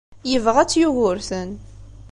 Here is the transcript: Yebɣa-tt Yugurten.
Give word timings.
Yebɣa-tt 0.31 0.79
Yugurten. 0.79 1.49